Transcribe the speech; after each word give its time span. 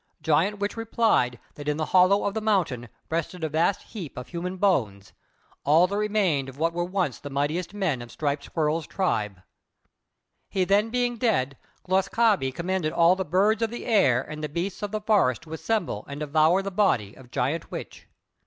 Giant 0.23 0.57
Witch 0.57 0.75
replied 0.75 1.39
that 1.53 1.67
in 1.67 1.77
the 1.77 1.85
hollow 1.93 2.25
of 2.25 2.33
the 2.33 2.41
mountain 2.41 2.89
rested 3.11 3.43
a 3.43 3.49
vast 3.49 3.83
heap 3.83 4.17
of 4.17 4.29
human 4.29 4.57
bones, 4.57 5.13
all 5.63 5.85
that 5.85 5.95
remained 5.95 6.49
of 6.49 6.57
what 6.57 6.73
were 6.73 6.83
once 6.83 7.19
the 7.19 7.29
mightiest 7.29 7.71
men 7.75 8.01
of 8.01 8.11
Striped 8.11 8.43
Squirrel's 8.45 8.87
tribe. 8.87 9.43
He 10.49 10.63
then 10.63 10.89
being 10.89 11.17
dead, 11.17 11.55
Glūs 11.87 12.09
kābé 12.09 12.51
commanded 12.51 12.93
all 12.93 13.15
the 13.15 13.23
birds 13.23 13.61
of 13.61 13.69
the 13.69 13.85
air 13.85 14.23
and 14.23 14.43
the 14.43 14.49
beasts 14.49 14.81
of 14.81 14.89
the 14.91 15.01
forest 15.01 15.43
to 15.43 15.53
assemble 15.53 16.03
and 16.07 16.21
devour 16.21 16.63
the 16.63 16.71
body 16.71 17.13
of 17.13 17.29
Giant 17.29 17.69
Witch. 17.69 18.07